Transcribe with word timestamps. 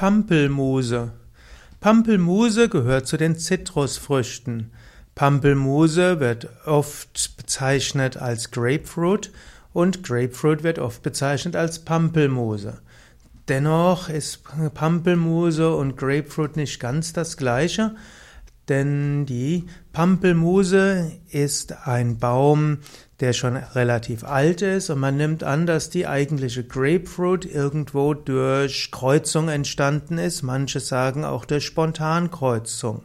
Pampelmuse. 0.00 1.12
Pampelmuse 1.80 2.70
gehört 2.70 3.06
zu 3.06 3.18
den 3.18 3.36
Zitrusfrüchten. 3.36 4.72
Pampelmuse 5.14 6.20
wird 6.20 6.48
oft 6.64 7.36
bezeichnet 7.36 8.16
als 8.16 8.50
Grapefruit 8.50 9.30
und 9.74 10.02
Grapefruit 10.02 10.62
wird 10.62 10.78
oft 10.78 11.02
bezeichnet 11.02 11.54
als 11.54 11.80
Pampelmuse. 11.80 12.80
Dennoch 13.48 14.08
ist 14.08 14.42
Pampelmuse 14.72 15.76
und 15.76 15.98
Grapefruit 15.98 16.56
nicht 16.56 16.80
ganz 16.80 17.12
das 17.12 17.36
gleiche, 17.36 17.94
denn 18.70 19.26
die 19.26 19.66
Pampelmuse 19.92 21.12
ist 21.28 21.86
ein 21.86 22.18
Baum, 22.18 22.78
der 23.18 23.34
schon 23.34 23.56
relativ 23.56 24.24
alt 24.24 24.62
ist 24.62 24.88
und 24.88 25.00
man 25.00 25.16
nimmt 25.16 25.42
an, 25.42 25.66
dass 25.66 25.90
die 25.90 26.06
eigentliche 26.06 26.64
Grapefruit 26.64 27.44
irgendwo 27.44 28.14
durch 28.14 28.90
Kreuzung 28.90 29.48
entstanden 29.48 30.16
ist. 30.16 30.42
Manche 30.42 30.80
sagen 30.80 31.24
auch 31.24 31.44
durch 31.44 31.66
Spontankreuzung. 31.66 33.02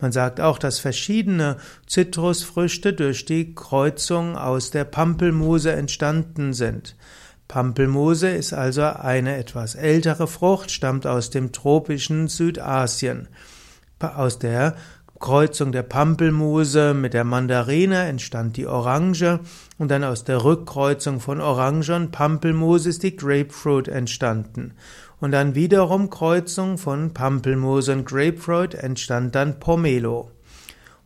Man 0.00 0.12
sagt 0.12 0.40
auch, 0.40 0.58
dass 0.58 0.78
verschiedene 0.78 1.56
Zitrusfrüchte 1.86 2.92
durch 2.92 3.24
die 3.24 3.54
Kreuzung 3.54 4.36
aus 4.36 4.70
der 4.70 4.84
Pampelmuse 4.84 5.72
entstanden 5.72 6.52
sind. 6.52 6.96
Pampelmuse 7.48 8.28
ist 8.28 8.52
also 8.52 8.82
eine 8.82 9.36
etwas 9.36 9.74
ältere 9.74 10.26
Frucht, 10.26 10.70
stammt 10.70 11.06
aus 11.06 11.30
dem 11.30 11.52
tropischen 11.52 12.28
Südasien. 12.28 13.28
Aus 13.98 14.38
der 14.38 14.76
Kreuzung 15.20 15.72
der 15.72 15.82
Pampelmuse 15.82 16.92
mit 16.92 17.14
der 17.14 17.24
Mandarine 17.24 18.04
entstand 18.04 18.58
die 18.58 18.66
Orange 18.66 19.40
und 19.78 19.90
dann 19.90 20.04
aus 20.04 20.24
der 20.24 20.44
Rückkreuzung 20.44 21.18
von 21.20 21.40
Orange 21.40 21.94
und 21.94 22.12
Pampelmuse 22.12 22.90
ist 22.90 23.02
die 23.02 23.16
Grapefruit 23.16 23.88
entstanden. 23.88 24.74
Und 25.18 25.30
dann 25.32 25.54
wiederum 25.54 26.10
Kreuzung 26.10 26.76
von 26.76 27.14
Pampelmuse 27.14 27.92
und 27.92 28.04
Grapefruit 28.04 28.74
entstand 28.74 29.34
dann 29.34 29.58
Pomelo. 29.60 30.30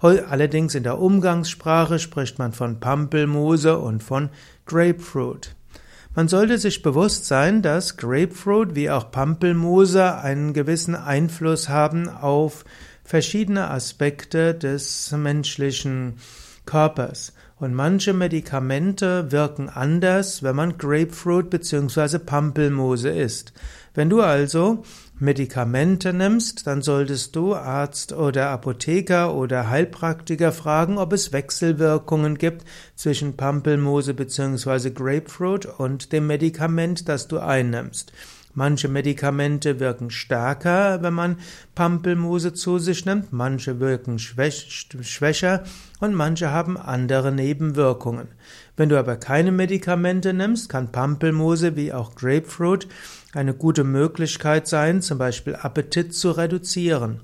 Allerdings 0.00 0.74
in 0.74 0.82
der 0.82 0.98
Umgangssprache 0.98 2.00
spricht 2.00 2.40
man 2.40 2.52
von 2.52 2.80
Pampelmuse 2.80 3.78
und 3.78 4.02
von 4.02 4.30
Grapefruit. 4.66 5.54
Man 6.14 6.26
sollte 6.26 6.58
sich 6.58 6.82
bewusst 6.82 7.26
sein, 7.26 7.62
dass 7.62 7.96
Grapefruit 7.96 8.74
wie 8.74 8.90
auch 8.90 9.12
Pampelmuse 9.12 10.16
einen 10.16 10.52
gewissen 10.52 10.96
Einfluss 10.96 11.68
haben 11.68 12.08
auf 12.08 12.64
verschiedene 13.04 13.70
Aspekte 13.70 14.54
des 14.54 15.12
menschlichen 15.12 16.14
Körpers. 16.66 17.32
Und 17.60 17.74
manche 17.74 18.12
Medikamente 18.12 19.30
wirken 19.30 19.68
anders, 19.68 20.42
wenn 20.42 20.56
man 20.56 20.78
Grapefruit 20.78 21.48
bzw. 21.48 22.18
Pampelmuse 22.18 23.10
isst. 23.10 23.52
Wenn 23.94 24.10
du 24.10 24.20
also 24.20 24.82
Medikamente 25.20 26.14
nimmst, 26.14 26.66
dann 26.66 26.80
solltest 26.80 27.36
du 27.36 27.54
Arzt 27.54 28.14
oder 28.14 28.48
Apotheker 28.48 29.34
oder 29.34 29.68
Heilpraktiker 29.68 30.50
fragen, 30.50 30.96
ob 30.96 31.12
es 31.12 31.32
Wechselwirkungen 31.32 32.38
gibt 32.38 32.64
zwischen 32.94 33.36
Pampelmuse 33.36 34.14
bzw. 34.14 34.90
Grapefruit 34.90 35.66
und 35.66 36.12
dem 36.12 36.26
Medikament, 36.26 37.08
das 37.08 37.28
du 37.28 37.38
einnimmst. 37.38 38.12
Manche 38.52 38.88
Medikamente 38.88 39.78
wirken 39.78 40.10
stärker, 40.10 41.02
wenn 41.02 41.14
man 41.14 41.36
Pampelmuse 41.76 42.52
zu 42.52 42.78
sich 42.78 43.06
nimmt, 43.06 43.32
manche 43.32 43.78
wirken 43.78 44.18
schwächer 44.18 45.62
und 46.00 46.14
manche 46.14 46.50
haben 46.50 46.76
andere 46.76 47.30
Nebenwirkungen. 47.30 48.26
Wenn 48.76 48.88
du 48.88 48.98
aber 48.98 49.16
keine 49.16 49.52
Medikamente 49.52 50.32
nimmst, 50.32 50.68
kann 50.68 50.90
Pampelmuse 50.90 51.76
wie 51.76 51.92
auch 51.92 52.16
Grapefruit 52.16 52.88
eine 53.32 53.54
gute 53.54 53.84
Möglichkeit 53.84 54.66
sein, 54.66 55.00
zum 55.00 55.18
Beispiel 55.18 55.54
Appetit 55.54 56.12
zu 56.14 56.32
reduzieren. 56.32 57.20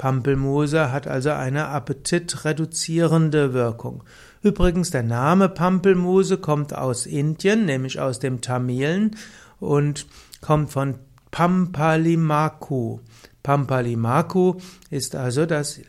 Pampelmuse 0.00 0.90
hat 0.92 1.06
also 1.06 1.28
eine 1.28 1.68
appetitreduzierende 1.68 3.52
Wirkung. 3.52 4.02
Übrigens, 4.40 4.90
der 4.90 5.02
Name 5.02 5.50
Pampelmuse 5.50 6.38
kommt 6.38 6.74
aus 6.74 7.04
Indien, 7.04 7.66
nämlich 7.66 8.00
aus 8.00 8.18
dem 8.18 8.40
Tamilen 8.40 9.14
und 9.58 10.06
kommt 10.40 10.70
von 10.70 10.94
Pampalimaku. 11.30 13.00
Pampalimaku 13.42 14.54
ist 14.88 15.16
also 15.16 15.44
das, 15.44 15.80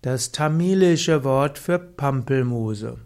das 0.00 0.32
tamilische 0.32 1.22
Wort 1.22 1.60
für 1.60 1.78
Pampelmuse. 1.78 2.98